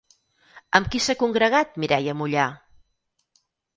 Amb 0.79 0.87
qui 0.95 1.01
s'ha 1.07 1.15
congregat 1.23 1.77
Mireia 1.83 2.17
Mollà? 2.23 2.47